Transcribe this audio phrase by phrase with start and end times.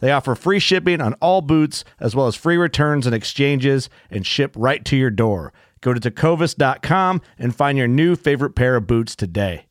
[0.00, 4.26] They offer free shipping on all boots, as well as free returns and exchanges, and
[4.26, 5.52] ship right to your door.
[5.80, 9.66] Go to tecovas.com and find your new favorite pair of boots today.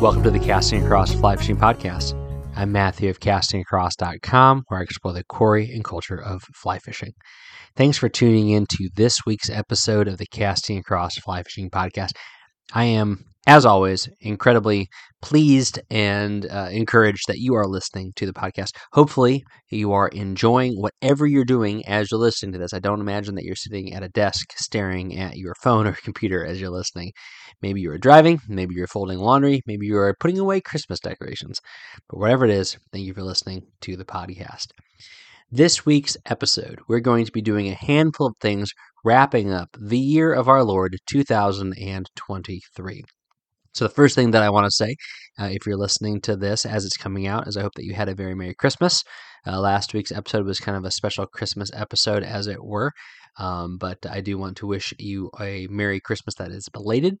[0.00, 2.20] Welcome to the Casting Across Fly Fishing Podcast.
[2.56, 7.12] I'm Matthew of castingacross.com, where I explore the quarry and culture of fly fishing.
[7.74, 12.10] Thanks for tuning in to this week's episode of the Casting Across Fly Fishing Podcast.
[12.72, 14.88] I am as always, incredibly
[15.20, 18.70] pleased and uh, encouraged that you are listening to the podcast.
[18.92, 22.72] Hopefully, you are enjoying whatever you're doing as you're listening to this.
[22.72, 26.44] I don't imagine that you're sitting at a desk staring at your phone or computer
[26.44, 27.12] as you're listening.
[27.60, 31.60] Maybe you're driving, maybe you're folding laundry, maybe you're putting away Christmas decorations.
[32.08, 34.68] But whatever it is, thank you for listening to the podcast.
[35.50, 38.72] This week's episode, we're going to be doing a handful of things
[39.04, 43.04] wrapping up the year of our Lord 2023.
[43.74, 44.94] So, the first thing that I want to say,
[45.38, 47.94] uh, if you're listening to this as it's coming out, is I hope that you
[47.94, 49.02] had a very Merry Christmas.
[49.44, 52.92] Uh, last week's episode was kind of a special Christmas episode, as it were.
[53.36, 57.16] Um, but I do want to wish you a Merry Christmas that is belated.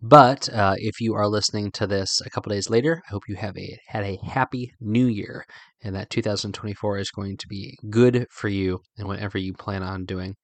[0.00, 3.34] But uh, if you are listening to this a couple days later, I hope you
[3.34, 5.44] have a had a happy New Year,
[5.82, 10.04] and that 2024 is going to be good for you and whatever you plan on
[10.04, 10.34] doing.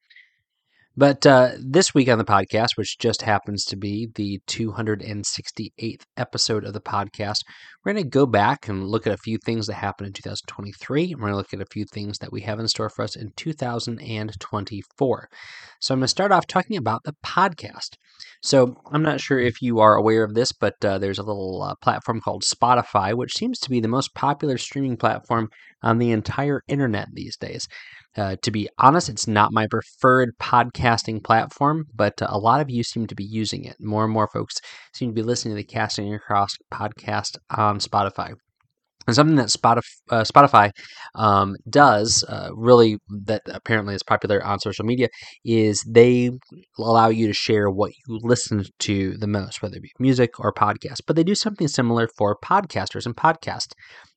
[0.97, 6.65] But uh, this week on the podcast, which just happens to be the 268th episode
[6.65, 7.41] of the podcast,
[7.84, 11.12] we're going to go back and look at a few things that happened in 2023.
[11.12, 13.03] And we're going to look at a few things that we have in store for
[13.03, 15.28] us in 2024.
[15.81, 17.97] So I'm going to start off talking about the podcast.
[18.41, 21.62] So I'm not sure if you are aware of this, but uh, there's a little
[21.62, 25.49] uh, platform called Spotify, which seems to be the most popular streaming platform
[25.82, 27.66] on the entire internet these days.
[28.16, 32.70] Uh, to be honest, it's not my preferred podcasting platform, but uh, a lot of
[32.70, 33.76] you seem to be using it.
[33.80, 34.56] More and more folks
[34.92, 38.34] seem to be listening to the Casting Across podcast on Spotify.
[39.06, 40.70] And something that Spotify, uh, Spotify
[41.15, 45.09] um, does uh, really that apparently is popular on social media
[45.44, 46.31] is they
[46.78, 50.53] allow you to share what you listen to the most, whether it be music or
[50.53, 51.00] podcast.
[51.06, 53.72] But they do something similar for podcasters and podcast.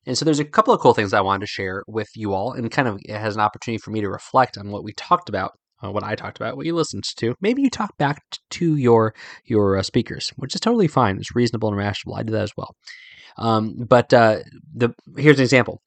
[0.06, 2.52] And so there's a couple of cool things I wanted to share with you all,
[2.52, 5.28] and kind of it has an opportunity for me to reflect on what we talked
[5.28, 7.34] about uh, what I talked about, what you listened to.
[7.40, 11.16] Maybe you talk back to your your uh, speakers, which is totally fine.
[11.18, 12.16] It's reasonable and rational.
[12.16, 12.74] I do that as well.
[13.38, 14.40] Um, but uh,
[14.74, 15.80] the here's an example.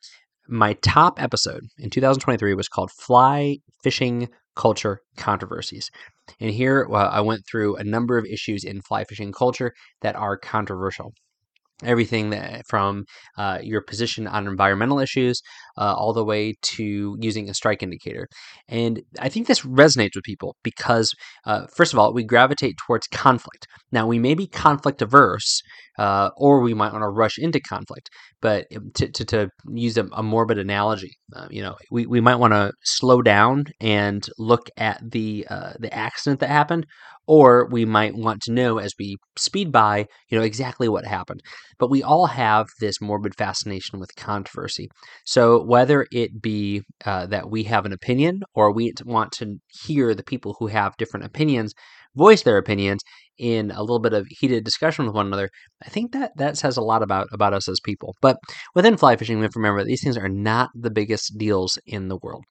[0.47, 5.91] My top episode in 2023 was called "Fly Fishing Culture Controversies,"
[6.39, 10.37] and here I went through a number of issues in fly fishing culture that are
[10.37, 11.13] controversial
[11.83, 13.05] everything that from
[13.37, 15.41] uh, your position on environmental issues
[15.77, 18.27] uh, all the way to using a strike indicator.
[18.67, 21.13] And i think this resonates with people because
[21.45, 23.67] uh, first of all we gravitate towards conflict.
[23.91, 25.61] Now we may be conflict averse
[25.97, 28.09] uh, or we might want to rush into conflict
[28.41, 32.21] but um, to, to, to use a, a, morbid analogy uh, you know we, we
[32.21, 36.85] might want to slow down and look at the uh, the accident that happened
[37.31, 41.39] or we might want to know as we speed by, you know, exactly what happened.
[41.79, 44.89] But we all have this morbid fascination with controversy.
[45.25, 50.13] So whether it be uh, that we have an opinion or we want to hear
[50.13, 51.73] the people who have different opinions
[52.17, 52.99] voice their opinions,
[53.37, 55.49] in a little bit of heated discussion with one another,
[55.81, 58.13] I think that that says a lot about about us as people.
[58.21, 58.37] But
[58.75, 61.79] within fly fishing, we have to remember that these things are not the biggest deals
[61.85, 62.43] in the world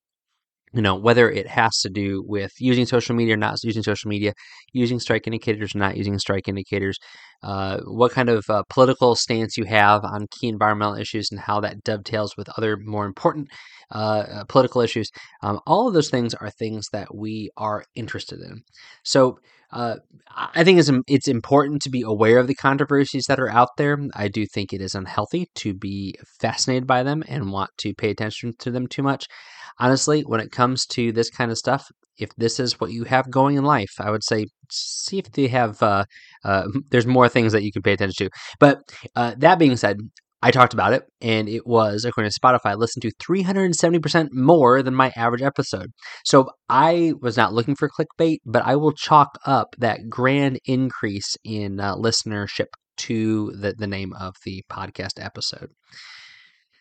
[0.72, 4.08] you know whether it has to do with using social media or not using social
[4.08, 4.32] media
[4.72, 6.99] using strike indicators or not using strike indicators
[7.43, 11.61] uh, what kind of uh, political stance you have on key environmental issues and how
[11.61, 13.49] that dovetails with other more important
[13.93, 15.11] uh, uh political issues
[15.43, 18.62] um, all of those things are things that we are interested in.
[19.05, 19.38] So
[19.72, 19.96] uh,
[20.34, 23.99] I think it's, it's important to be aware of the controversies that are out there.
[24.14, 28.11] I do think it is unhealthy to be fascinated by them and want to pay
[28.11, 29.26] attention to them too much
[29.81, 33.31] honestly, when it comes to this kind of stuff, if this is what you have
[33.31, 35.82] going in life, I would say see if they have.
[35.82, 36.05] Uh,
[36.44, 38.31] uh, there's more things that you can pay attention to.
[38.61, 38.78] But
[39.16, 39.96] uh, that being said,
[40.42, 44.94] I talked about it, and it was, according to Spotify, listened to 370% more than
[44.94, 45.90] my average episode.
[46.25, 51.37] So I was not looking for clickbait, but I will chalk up that grand increase
[51.44, 55.70] in uh, listenership to the, the name of the podcast episode.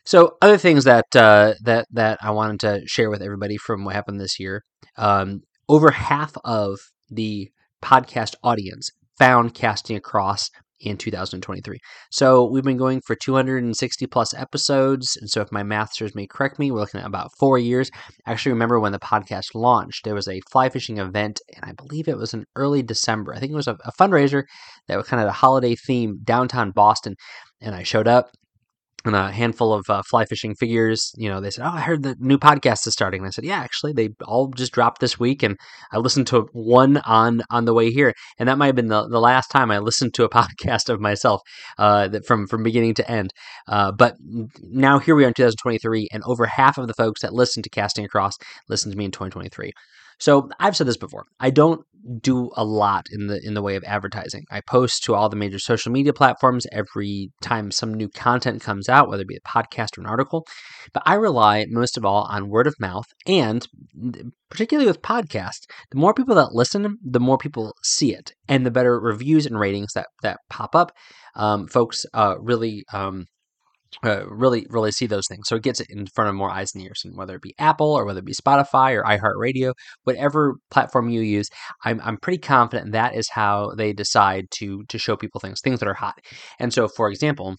[0.05, 3.93] So other things that uh, that that I wanted to share with everybody from what
[3.93, 4.63] happened this year.
[4.97, 6.79] Um, over half of
[7.09, 7.49] the
[7.83, 8.89] podcast audience
[9.19, 11.79] found Casting Across in 2023.
[12.11, 15.17] So we've been going for 260 plus episodes.
[15.19, 17.89] And so if my math serves me correct me, we're looking at about four years.
[18.25, 21.73] I actually remember when the podcast launched, there was a fly fishing event, and I
[21.73, 23.33] believe it was in early December.
[23.33, 24.43] I think it was a, a fundraiser
[24.87, 27.15] that was kind of a holiday theme downtown Boston.
[27.61, 28.29] And I showed up
[29.05, 31.11] and a handful of uh, fly fishing figures.
[31.17, 33.45] You know, they said, "Oh, I heard the new podcast is starting." And I said,
[33.45, 35.57] "Yeah, actually, they all just dropped this week, and
[35.91, 39.07] I listened to one on on the way here, and that might have been the,
[39.07, 41.41] the last time I listened to a podcast of myself
[41.77, 43.31] uh, from from beginning to end.
[43.67, 44.15] Uh, but
[44.61, 47.69] now here we are in 2023, and over half of the folks that listen to
[47.69, 48.37] Casting Across
[48.67, 49.71] listened to me in 2023.
[50.19, 51.25] So I've said this before.
[51.39, 51.81] I don't
[52.21, 54.45] do a lot in the in the way of advertising.
[54.51, 58.89] I post to all the major social media platforms every time some new content comes
[58.89, 60.45] out, whether it be a podcast or an article.
[60.93, 63.67] But I rely most of all on word of mouth and
[64.49, 68.71] particularly with podcasts, the more people that listen, the more people see it, and the
[68.71, 70.91] better reviews and ratings that that pop up.
[71.35, 73.25] Um, folks uh, really um,
[74.03, 75.47] uh, really really see those things.
[75.47, 77.55] So it gets it in front of more eyes and ears, and whether it be
[77.59, 81.49] Apple or whether it be Spotify or iHeartRadio, whatever platform you use,
[81.85, 85.79] I'm I'm pretty confident that is how they decide to to show people things, things
[85.79, 86.19] that are hot.
[86.59, 87.55] And so, for example,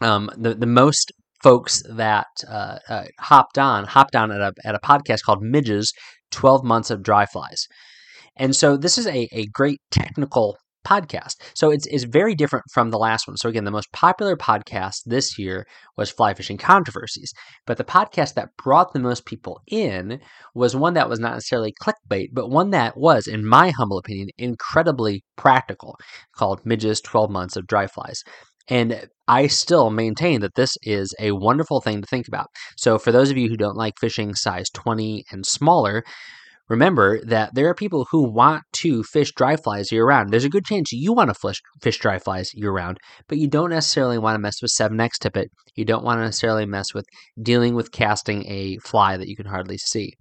[0.00, 1.12] um, the the most
[1.42, 5.92] folks that uh, uh, hopped on hopped on at a at a podcast called Midges,
[6.30, 7.66] Twelve Months of Dry Flies.
[8.38, 11.34] And so this is a, a great technical podcast.
[11.54, 13.36] So it's, it's very different from the last one.
[13.36, 15.66] So again, the most popular podcast this year
[15.96, 17.32] was Fly Fishing Controversies.
[17.66, 20.20] But the podcast that brought the most people in
[20.54, 24.28] was one that was not necessarily clickbait, but one that was, in my humble opinion,
[24.38, 25.96] incredibly practical,
[26.36, 28.22] called Midge's 12 Months of Dry Flies.
[28.68, 32.48] And I still maintain that this is a wonderful thing to think about.
[32.76, 36.02] So, for those of you who don't like fishing size 20 and smaller,
[36.68, 40.30] remember that there are people who want to fish dry flies year round.
[40.30, 42.98] There's a good chance you want to fish, fish dry flies year round,
[43.28, 45.50] but you don't necessarily want to mess with 7x tippet.
[45.74, 47.06] You don't want to necessarily mess with
[47.40, 50.12] dealing with casting a fly that you can hardly see.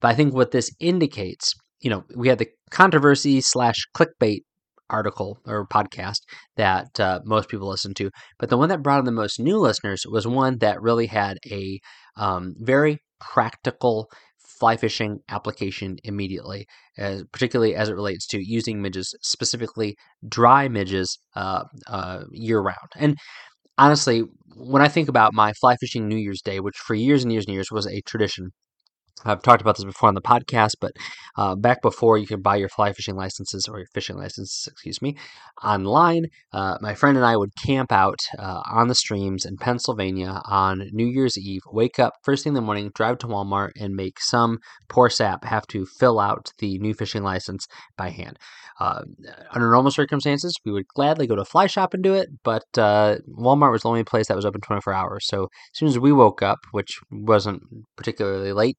[0.00, 4.40] But I think what this indicates, you know, we had the controversy slash clickbait
[4.88, 6.18] article or podcast
[6.56, 9.58] that uh, most people listen to, but the one that brought in the most new
[9.58, 11.80] listeners was one that really had a
[12.16, 14.08] um, very practical
[14.58, 16.66] fly fishing application immediately,
[16.98, 19.96] as, particularly as it relates to using midges, specifically
[20.28, 22.90] dry midges, uh, uh, year round.
[22.96, 23.16] And
[23.78, 24.24] honestly,
[24.56, 27.46] when I think about my fly fishing New Year's Day, which for years and years
[27.46, 28.52] and years was a tradition
[29.26, 30.92] I've talked about this before on the podcast, but
[31.36, 35.02] uh, back before you could buy your fly fishing licenses or your fishing licenses, excuse
[35.02, 35.16] me,
[35.62, 40.40] online, uh, my friend and I would camp out uh, on the streams in Pennsylvania
[40.44, 43.94] on New Year's Eve, wake up first thing in the morning, drive to Walmart, and
[43.94, 47.66] make some poor sap have to fill out the new fishing license
[47.96, 48.38] by hand.
[48.78, 49.02] Uh,
[49.52, 52.64] under normal circumstances, we would gladly go to a fly shop and do it, but
[52.76, 55.26] uh, Walmart was the only place that was open 24 hours.
[55.26, 57.62] So as soon as we woke up, which wasn't
[57.96, 58.76] particularly late,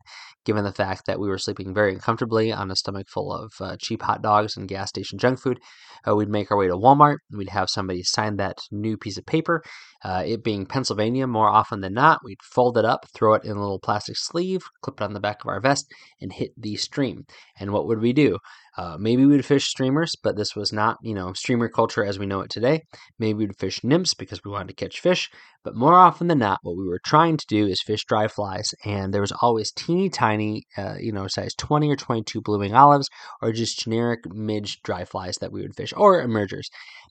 [0.48, 3.76] given the fact that we were sleeping very uncomfortably on a stomach full of uh,
[3.82, 5.60] cheap hot dogs and gas station junk food.
[6.08, 7.18] Uh, we'd make our way to Walmart.
[7.30, 9.62] We'd have somebody sign that new piece of paper.
[10.06, 13.52] Uh, it being Pennsylvania, more often than not, we'd fold it up, throw it in
[13.52, 15.86] a little plastic sleeve, clip it on the back of our vest,
[16.22, 17.26] and hit the stream.
[17.60, 18.38] And what would we do?
[18.78, 22.20] Uh, maybe we would fish streamers, but this was not, you know, streamer culture as
[22.20, 22.84] we know it today.
[23.18, 25.30] Maybe we would fish nymphs because we wanted to catch fish.
[25.64, 28.74] But more often than not, what we were trying to do is fish dry flies.
[28.86, 32.76] And there was always teeny tiny, uh, you know, size 20 or 22 blue wing
[32.76, 33.10] olives
[33.42, 36.70] or just generic midge dry flies that we would fish or emergers.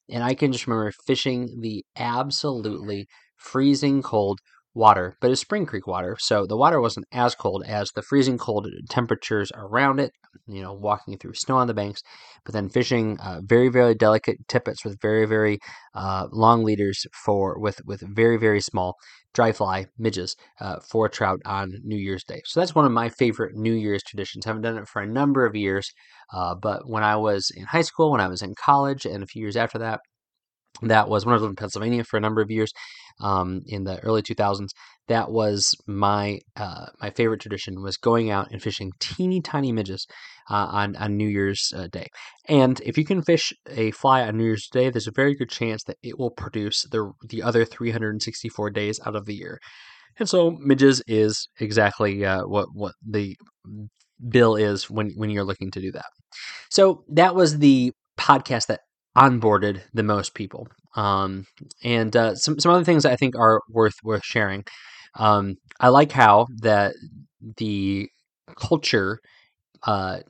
[0.08, 4.40] And I can just remember fishing the absolutely freezing cold
[4.76, 8.38] water, but it's Spring Creek water, so the water wasn't as cold as the freezing
[8.38, 10.12] cold temperatures around it.
[10.46, 12.02] You know, walking through snow on the banks,
[12.44, 15.58] but then fishing uh, very, very delicate tippets with very, very
[15.94, 18.96] uh, long leaders for with with very, very small
[19.32, 22.42] dry fly midges uh, for trout on New Year's Day.
[22.44, 24.46] So that's one of my favorite New Year's traditions.
[24.46, 25.90] I haven't done it for a number of years,
[26.34, 29.26] uh, but when I was in high school, when I was in college, and a
[29.26, 30.00] few years after that,
[30.82, 32.72] that was when I was in Pennsylvania for a number of years
[33.20, 34.70] um, in the early 2000s.
[35.08, 40.06] That was my uh, my favorite tradition was going out and fishing teeny tiny midges
[40.50, 42.08] uh, on on New Year's uh, Day.
[42.48, 45.50] And if you can fish a fly on New Year's Day, there's a very good
[45.50, 49.60] chance that it will produce the the other 364 days out of the year.
[50.18, 53.36] And so midges is exactly uh, what what the
[54.28, 56.06] bill is when when you're looking to do that.
[56.70, 58.80] So that was the podcast that
[59.16, 60.68] onboarded the most people.
[60.94, 61.46] Um,
[61.82, 64.64] and uh, some some other things I think are worth worth sharing.
[65.18, 66.94] Um, I like how that
[67.56, 68.08] the
[68.56, 69.18] culture.
[69.82, 70.20] Uh,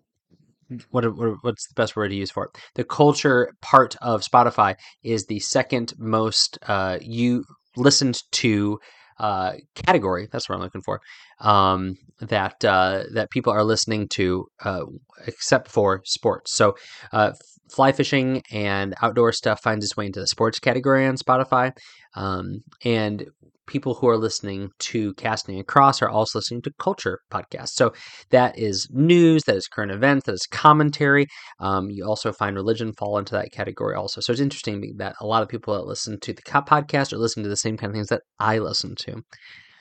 [0.90, 2.50] what, what what's the best word to use for it?
[2.75, 4.75] The culture part of Spotify
[5.05, 7.45] is the second most uh, you
[7.76, 8.78] listened to
[9.19, 10.28] uh, category.
[10.31, 11.00] That's what I'm looking for.
[11.40, 14.83] Um, that uh, that people are listening to, uh,
[15.26, 16.55] except for sports.
[16.55, 16.75] So,
[17.12, 17.33] uh,
[17.70, 21.73] fly fishing and outdoor stuff finds its way into the sports category on Spotify,
[22.14, 23.26] um, and
[23.66, 27.70] people who are listening to Casting Across are also listening to culture podcasts.
[27.70, 27.92] So
[28.30, 31.26] that is news, that is current events, that is commentary.
[31.61, 34.20] Um, you also find religion fall into that category also.
[34.20, 37.44] So it's interesting that a lot of people that listen to the podcast are listening
[37.44, 39.23] to the same kind of things that I listen to.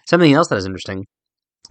[0.08, 1.06] Something else that is interesting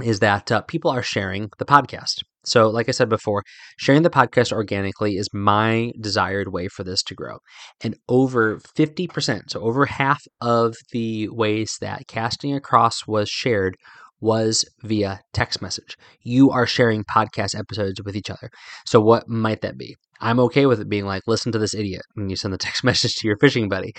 [0.03, 2.23] is that uh, people are sharing the podcast.
[2.47, 3.43] So, like I said before,
[3.79, 7.39] sharing the podcast organically is my desired way for this to grow.
[7.83, 13.77] And over 50%, so over half of the ways that Casting Across was shared
[14.25, 15.99] was via text message.
[16.23, 18.51] You are sharing podcast episodes with each other.
[18.87, 19.97] So, what might that be?
[20.21, 22.83] I'm okay with it being like, listen to this idiot when you send the text
[22.83, 23.93] message to your fishing buddy.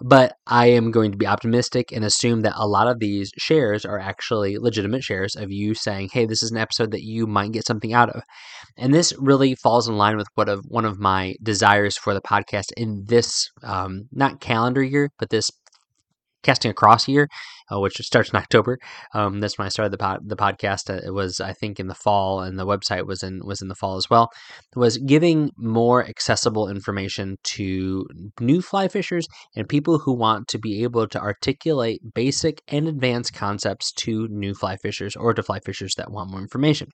[0.00, 3.84] But I am going to be optimistic and assume that a lot of these shares
[3.84, 7.52] are actually legitimate shares of you saying, hey, this is an episode that you might
[7.52, 8.22] get something out of.
[8.78, 12.22] And this really falls in line with what of one of my desires for the
[12.22, 15.50] podcast in this um, not calendar year, but this
[16.42, 17.28] casting across year,
[17.72, 18.78] uh, which starts in October.
[19.14, 20.90] Um, that's when I started the the podcast.
[20.90, 23.68] Uh, it was I think in the fall, and the website was in was in
[23.68, 24.30] the fall as well.
[24.76, 28.06] Was giving more accessible information to
[28.40, 33.34] new fly fishers and people who want to be able to articulate basic and advanced
[33.34, 36.88] concepts to new fly fishers or to fly fishers that want more information.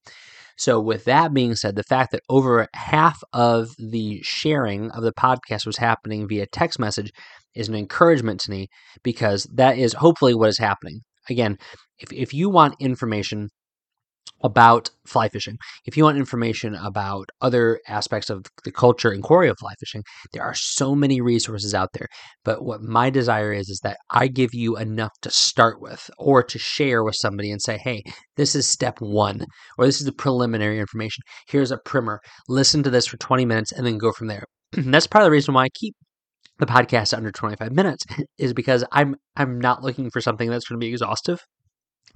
[0.58, 5.12] So, with that being said, the fact that over half of the sharing of the
[5.12, 7.12] podcast was happening via text message
[7.58, 8.68] is an encouragement to me
[9.02, 11.00] because that is hopefully what is happening.
[11.28, 11.58] Again,
[11.98, 13.48] if, if you want information
[14.42, 19.48] about fly fishing, if you want information about other aspects of the culture and quarry
[19.48, 22.06] of fly fishing, there are so many resources out there.
[22.44, 26.42] But what my desire is, is that I give you enough to start with or
[26.44, 28.02] to share with somebody and say, hey,
[28.36, 29.44] this is step one,
[29.76, 31.22] or this is the preliminary information.
[31.48, 32.20] Here's a primer.
[32.48, 34.44] Listen to this for 20 minutes and then go from there.
[34.72, 35.96] that's part of the reason why I keep
[36.58, 38.04] the podcast under 25 minutes
[38.38, 41.40] is because I'm I'm not looking for something that's going to be exhaustive.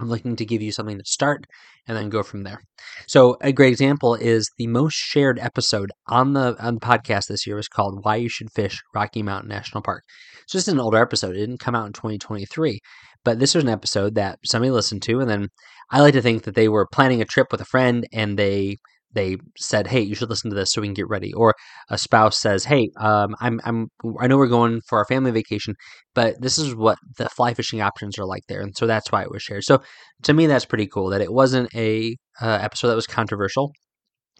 [0.01, 1.45] I'm looking to give you something to start
[1.87, 2.61] and then go from there.
[3.07, 7.47] So a great example is the most shared episode on the on the podcast this
[7.47, 10.03] year was called "Why You Should Fish Rocky Mountain National Park."
[10.47, 12.81] So this is an older episode; it didn't come out in 2023,
[13.25, 15.49] but this was an episode that somebody listened to, and then
[15.91, 18.79] I like to think that they were planning a trip with a friend and they
[19.15, 21.55] they said, "Hey, you should listen to this so we can get ready." Or
[21.91, 23.89] a spouse says, "Hey, um, I'm I'm
[24.21, 25.75] I know we're going for our family vacation,
[26.15, 29.23] but this is what the fly fishing options are like there," and so that's why
[29.23, 29.65] it was shared.
[29.65, 29.83] So
[30.25, 33.73] to me, that's pretty cool that it wasn't a uh, episode that was controversial.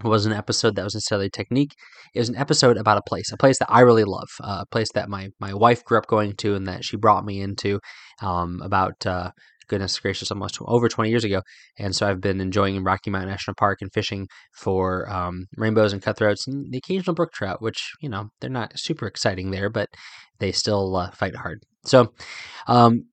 [0.05, 1.75] It wasn't an episode that was necessarily technique.
[2.15, 4.67] It was an episode about a place, a place that I really love, uh, a
[4.67, 7.79] place that my my wife grew up going to, and that she brought me into
[8.21, 9.31] um, about uh,
[9.69, 11.43] goodness gracious, almost over 20 years ago.
[11.79, 16.03] And so I've been enjoying Rocky Mountain National Park and fishing for um, rainbows and
[16.03, 19.89] cutthroats and the occasional brook trout, which, you know, they're not super exciting there, but
[20.39, 21.63] they still uh, fight hard.
[21.85, 22.13] So,
[22.67, 23.07] um,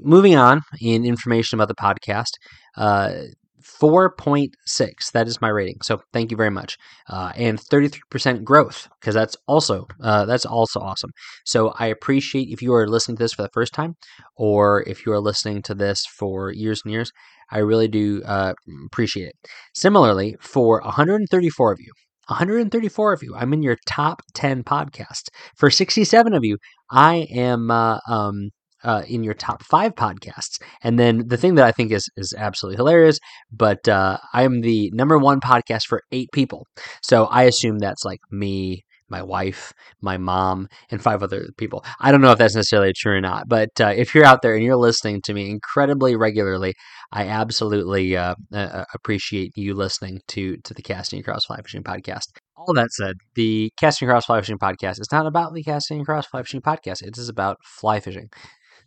[0.00, 2.32] moving on in information about the podcast,
[2.76, 3.22] uh,
[3.62, 5.12] 4.6.
[5.12, 5.78] That is my rating.
[5.82, 6.76] So thank you very much.
[7.08, 11.10] Uh, and 33% growth because that's also uh, that's also awesome.
[11.44, 13.96] So I appreciate if you are listening to this for the first time,
[14.36, 17.12] or if you are listening to this for years and years.
[17.52, 18.54] I really do uh,
[18.86, 19.34] appreciate it.
[19.74, 21.90] Similarly, for 134 of you,
[22.28, 23.34] 134 of you.
[23.34, 25.28] I'm in your top 10 podcasts.
[25.56, 26.58] For 67 of you,
[26.90, 28.50] I am uh, um,
[28.84, 30.60] uh, in your top five podcasts.
[30.82, 33.18] And then the thing that I think is is absolutely hilarious,
[33.52, 36.66] but uh, I am the number one podcast for eight people.
[37.02, 41.84] So I assume that's like me, my wife, my mom, and five other people.
[41.98, 44.54] I don't know if that's necessarily true or not, but uh, if you're out there
[44.54, 46.74] and you're listening to me incredibly regularly,
[47.12, 52.28] I absolutely uh, uh, appreciate you listening to to the Casting Across Fly Fishing podcast.
[52.56, 56.26] All that said, the Casting Across Fly Fishing podcast is not about the Casting Across
[56.26, 57.02] Fly Fishing podcast.
[57.02, 58.28] It is about fly fishing.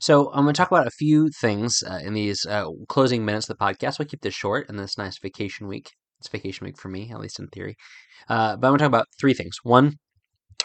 [0.03, 3.49] So I'm going to talk about a few things uh, in these uh, closing minutes
[3.49, 3.99] of the podcast.
[3.99, 5.91] We'll keep this short in this nice vacation week.
[6.19, 7.77] It's vacation week for me, at least in theory.
[8.27, 9.59] Uh, but I'm going to talk about three things.
[9.63, 9.93] One,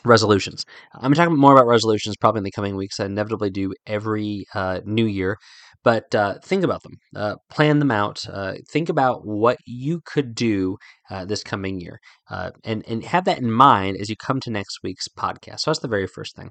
[0.04, 0.64] resolutions.
[0.92, 2.98] I'm talking more about resolutions probably in the coming weeks.
[2.98, 5.36] I inevitably do every uh, new year,
[5.84, 8.28] but uh, think about them, uh, plan them out.
[8.28, 10.78] Uh, think about what you could do
[11.10, 14.50] uh, this coming year, uh, and and have that in mind as you come to
[14.50, 15.60] next week's podcast.
[15.60, 16.50] So that's the very first thing.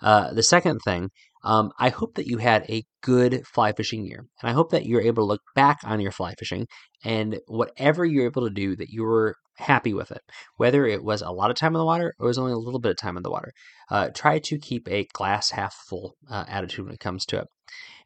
[0.00, 1.10] the second thing.
[1.46, 4.84] Um, I hope that you had a good fly fishing year, and I hope that
[4.84, 6.66] you're able to look back on your fly fishing
[7.04, 10.22] and whatever you're able to do that you were happy with it,
[10.56, 12.58] whether it was a lot of time in the water or it was only a
[12.58, 13.52] little bit of time in the water.
[13.88, 17.46] Uh, try to keep a glass half full uh, attitude when it comes to it.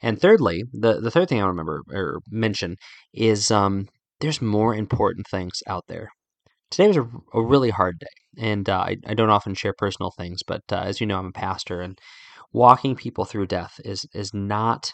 [0.02, 2.76] And thirdly, the, the third thing I remember or mention
[3.14, 3.88] is um,
[4.20, 6.10] there's more important things out there.
[6.70, 8.06] Today was a, a really hard day,
[8.38, 11.26] and uh, I, I, don't often share personal things, but uh, as you know, I'm
[11.26, 11.98] a pastor, and
[12.52, 14.92] walking people through death is is not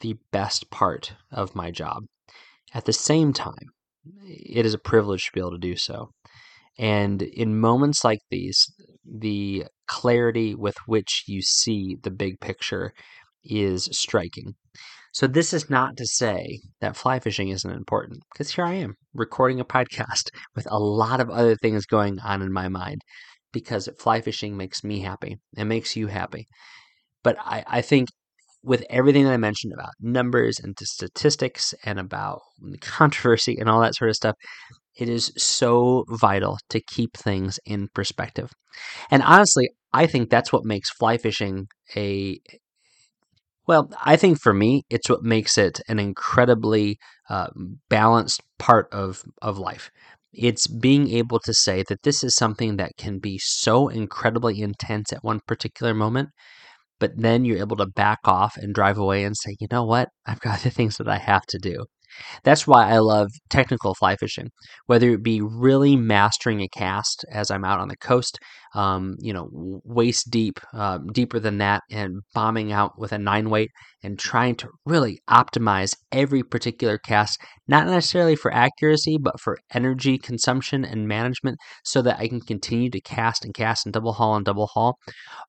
[0.00, 2.04] the best part of my job.
[2.74, 3.70] At the same time,
[4.24, 6.10] it is a privilege to be able to do so.
[6.78, 8.66] And in moments like these,
[9.04, 12.92] the clarity with which you see the big picture
[13.44, 14.54] is striking.
[15.12, 18.94] So, this is not to say that fly fishing isn't important, because here I am
[19.12, 23.02] recording a podcast with a lot of other things going on in my mind,
[23.52, 25.36] because fly fishing makes me happy.
[25.54, 26.48] It makes you happy.
[27.22, 28.08] But I, I think
[28.64, 32.40] with everything that I mentioned about numbers and statistics and about
[32.80, 34.36] controversy and all that sort of stuff,
[34.98, 38.52] it is so vital to keep things in perspective.
[39.10, 42.40] And honestly, I think that's what makes fly fishing a
[43.66, 46.98] well, I think for me, it's what makes it an incredibly
[47.30, 47.48] uh,
[47.88, 49.90] balanced part of, of life.
[50.32, 55.12] It's being able to say that this is something that can be so incredibly intense
[55.12, 56.30] at one particular moment,
[57.02, 60.10] but then you're able to back off and drive away and say, you know what,
[60.24, 61.86] I've got the things that I have to do.
[62.44, 64.50] That's why I love technical fly fishing,
[64.86, 68.38] whether it be really mastering a cast as I'm out on the coast,
[68.74, 69.48] um, you know,
[69.84, 73.70] waist deep, uh, deeper than that, and bombing out with a nine weight
[74.02, 80.18] and trying to really optimize every particular cast, not necessarily for accuracy, but for energy
[80.18, 84.36] consumption and management so that I can continue to cast and cast and double haul
[84.36, 84.96] and double haul.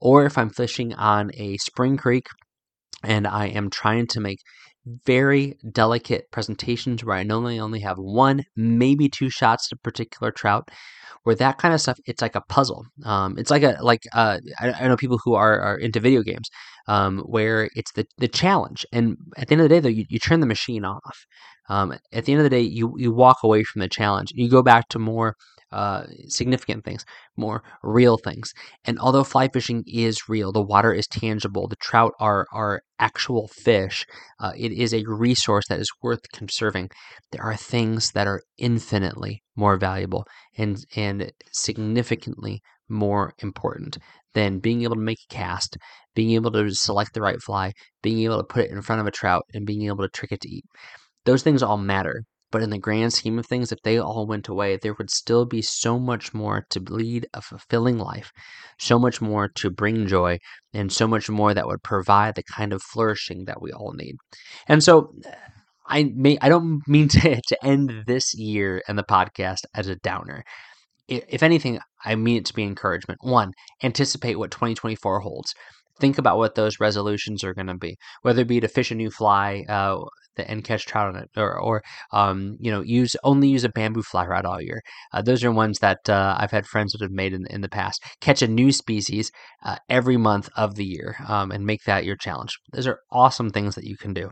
[0.01, 2.27] Or if I'm fishing on a spring creek
[3.03, 4.39] and I am trying to make
[5.05, 10.69] very delicate presentations where I normally only have one, maybe two shots to particular trout.
[11.23, 12.85] Where that kind of stuff, it's like a puzzle.
[13.05, 16.21] Um, it's like a like uh, I, I know people who are, are into video
[16.21, 16.49] games,
[16.89, 18.85] um, where it's the the challenge.
[18.91, 21.25] And at the end of the day, though, you, you turn the machine off.
[21.69, 24.33] Um, at the end of the day, you you walk away from the challenge.
[24.33, 25.35] You go back to more
[25.73, 27.03] uh, significant things,
[27.35, 28.53] more real things.
[28.85, 33.49] And although fly fishing is real, the water is tangible, the trout are are actual
[33.49, 34.05] fish.
[34.39, 36.89] Uh, it is a resource that is worth conserving.
[37.31, 40.25] There are things that are infinitely more valuable
[40.57, 43.97] and and significantly more important
[44.33, 45.77] than being able to make a cast,
[46.15, 49.07] being able to select the right fly, being able to put it in front of
[49.07, 50.65] a trout, and being able to trick it to eat.
[51.25, 52.23] Those things all matter.
[52.53, 55.43] But in the grand scheme of things, if they all went away, there would still
[55.43, 58.31] be so much more to lead a fulfilling life,
[58.77, 60.37] so much more to bring joy,
[60.71, 64.17] and so much more that would provide the kind of flourishing that we all need.
[64.67, 65.15] And so
[65.87, 69.95] I may I don't mean to, to end this year and the podcast as a
[69.95, 70.43] downer.
[71.07, 73.19] If anything, I mean it to be encouragement.
[73.23, 75.55] One, anticipate what 2024 holds
[75.99, 78.95] think about what those resolutions are going to be, whether it be to fish a
[78.95, 79.99] new fly uh,
[80.37, 84.01] and catch trout on it, or, or um, you know, use only use a bamboo
[84.01, 84.81] fly rod all year.
[85.13, 87.69] Uh, those are ones that uh, I've had friends that have made in, in the
[87.69, 88.03] past.
[88.21, 89.31] Catch a new species
[89.63, 92.57] uh, every month of the year um, and make that your challenge.
[92.71, 94.31] Those are awesome things that you can do.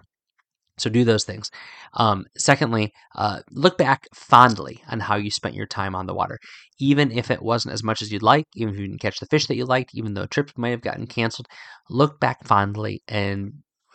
[0.81, 1.49] So do those things.
[1.93, 6.39] Um, secondly, uh, look back fondly on how you spent your time on the water,
[6.79, 9.27] even if it wasn't as much as you'd like, even if you didn't catch the
[9.27, 11.47] fish that you liked, even though trips might have gotten canceled.
[11.89, 13.53] Look back fondly and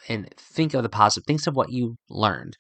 [0.09, 1.27] and think of the positive.
[1.27, 2.57] Think of what you learned.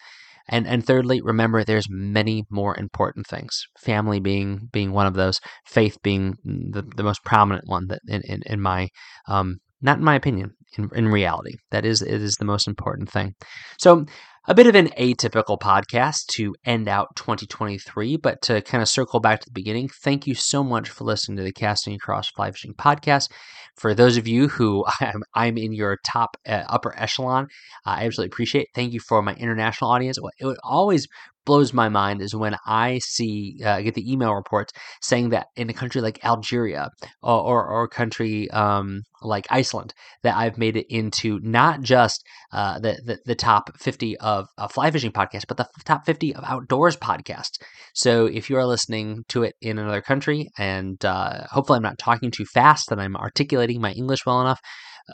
[0.48, 3.64] And and thirdly, remember there's many more important things.
[3.78, 8.22] Family being being one of those, faith being the, the most prominent one that in,
[8.22, 8.88] in, in my
[9.28, 11.56] um, not in my opinion, in, in reality.
[11.70, 13.34] That is it is the most important thing.
[13.78, 14.06] So
[14.48, 19.18] a bit of an atypical podcast to end out 2023, but to kind of circle
[19.18, 22.52] back to the beginning, thank you so much for listening to the Casting Across Fly
[22.52, 23.28] Fishing podcast.
[23.74, 27.48] For those of you who I'm, I'm in your top uh, upper echelon,
[27.84, 28.68] uh, I absolutely appreciate it.
[28.72, 30.16] Thank you for my international audience.
[30.38, 31.08] It would always
[31.46, 35.70] blows my mind is when I see uh, get the email reports saying that in
[35.70, 36.90] a country like Algeria
[37.22, 42.24] or or, or a country um, like Iceland that I've made it into not just
[42.52, 46.35] uh, the, the, the top 50 of uh, fly fishing podcasts, but the top 50
[46.35, 47.59] of outdoors podcasts.
[47.94, 51.98] So if you are listening to it in another country, and uh, hopefully I'm not
[51.98, 54.61] talking too fast, that I'm articulating my English well enough.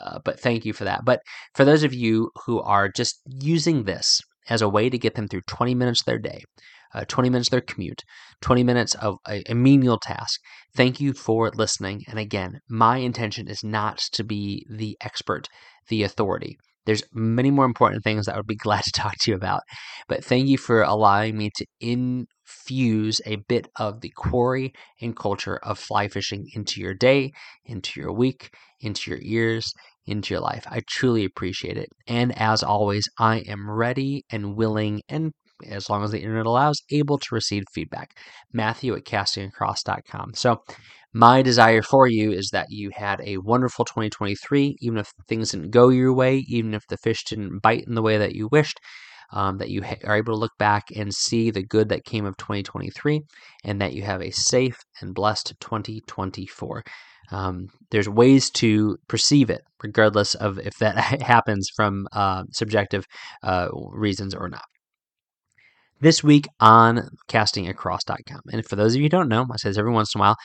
[0.01, 1.05] Uh, but thank you for that.
[1.05, 1.21] But
[1.53, 5.27] for those of you who are just using this as a way to get them
[5.27, 6.43] through 20 minutes of their day,
[6.93, 8.03] uh, 20 minutes of their commute,
[8.41, 10.39] 20 minutes of a, a, menial task.
[10.75, 12.03] Thank you for listening.
[12.07, 15.47] And again, my intention is not to be the expert,
[15.87, 16.57] the authority.
[16.85, 19.61] There's many more important things that I would be glad to talk to you about.
[20.07, 25.57] But thank you for allowing me to infuse a bit of the quarry and culture
[25.57, 27.31] of fly fishing into your day,
[27.65, 29.73] into your week, into your ears,
[30.05, 30.65] into your life.
[30.69, 31.89] I truly appreciate it.
[32.07, 35.31] And as always, I am ready and willing and
[35.69, 38.17] as long as the internet allows, able to receive feedback.
[38.51, 40.33] Matthew at castingacross.com.
[40.33, 40.61] So,
[41.15, 45.69] my desire for you is that you had a wonderful 2023, even if things didn't
[45.69, 48.79] go your way, even if the fish didn't bite in the way that you wished.
[49.31, 52.25] Um, that you ha- are able to look back and see the good that came
[52.25, 53.21] of 2023,
[53.63, 56.83] and that you have a safe and blessed 2024.
[57.31, 63.05] Um, there's ways to perceive it, regardless of if that happens from uh, subjective
[63.43, 64.65] uh, reasons or not.
[65.99, 68.41] This week on castingacross.com.
[68.51, 70.21] And for those of you who don't know, I say this every once in a
[70.21, 70.35] while,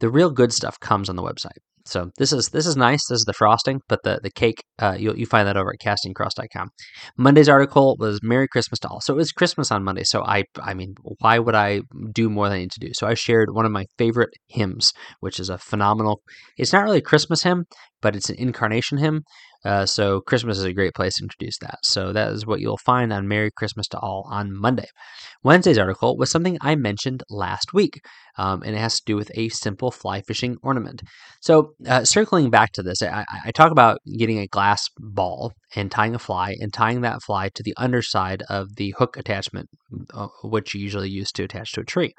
[0.00, 1.58] the real good stuff comes on the website.
[1.88, 3.00] So this is this is nice.
[3.08, 5.80] This is the frosting, but the the cake uh, you'll you find that over at
[5.80, 6.68] castingacross.com.
[7.16, 9.00] Monday's article was Merry Christmas to all.
[9.00, 10.04] So it was Christmas on Monday.
[10.04, 11.80] So I I mean, why would I
[12.12, 12.90] do more than I need to do?
[12.92, 16.22] So I shared one of my favorite hymns, which is a phenomenal.
[16.56, 17.64] It's not really a Christmas hymn,
[18.00, 19.22] but it's an incarnation hymn.
[19.64, 21.78] Uh, so Christmas is a great place to introduce that.
[21.82, 24.86] So that is what you'll find on Merry Christmas to All on Monday.
[25.42, 28.00] Wednesday's article was something I mentioned last week,
[28.36, 31.02] um, and it has to do with a simple fly fishing ornament.
[31.40, 35.90] So uh, circling back to this, I, I, talk about getting a glass ball and
[35.90, 39.68] tying a fly and tying that fly to the underside of the hook attachment,
[40.14, 42.14] uh, which you usually use to attach to a tree.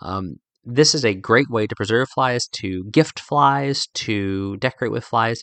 [0.00, 5.04] Um, this is a great way to preserve flies, to gift flies, to decorate with
[5.04, 5.42] flies,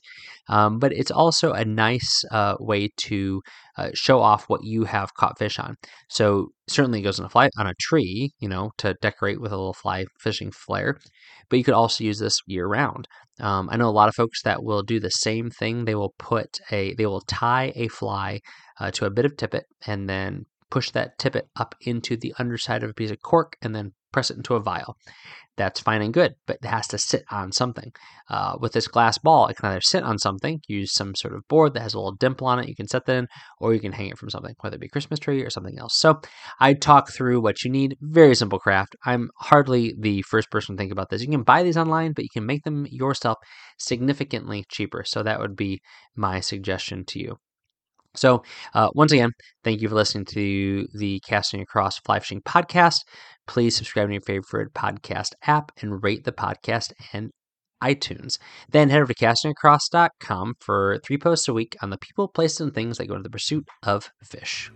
[0.50, 3.42] um, but it's also a nice uh, way to
[3.78, 5.76] uh, show off what you have caught fish on.
[6.10, 9.52] So certainly it goes on a fly on a tree, you know, to decorate with
[9.52, 10.98] a little fly fishing flare.
[11.50, 13.08] But you could also use this year round.
[13.40, 15.86] Um, I know a lot of folks that will do the same thing.
[15.86, 18.42] They will put a, they will tie a fly
[18.80, 22.84] uh, to a bit of tippet and then push that tippet up into the underside
[22.84, 24.96] of a piece of cork and then press it into a vial.
[25.58, 27.92] That's fine and good, but it has to sit on something.
[28.30, 31.48] Uh, with this glass ball, it can either sit on something, use some sort of
[31.50, 33.28] board that has a little dimple on it, you can set that in,
[33.60, 35.98] or you can hang it from something, whether it be Christmas tree or something else.
[35.98, 36.20] So
[36.60, 37.98] I talk through what you need.
[38.02, 38.96] Very simple craft.
[39.06, 41.22] I'm hardly the first person to think about this.
[41.22, 43.38] You can buy these online, but you can make them yourself
[43.78, 45.04] significantly cheaper.
[45.06, 45.82] So that would be
[46.16, 47.38] my suggestion to you.
[48.16, 49.32] So, uh, once again,
[49.64, 53.02] thank you for listening to the Casting Across Fly Fishing podcast
[53.48, 57.32] please subscribe to your favorite podcast app and rate the podcast and
[57.84, 58.38] iTunes.
[58.70, 62.74] Then head over to castingacross.com for three posts a week on the people, places, and
[62.74, 64.72] things that go into the pursuit of fish.